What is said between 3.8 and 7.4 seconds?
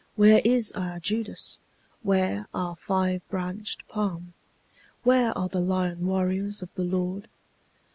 palm? Where are the lion warriors of the Lord?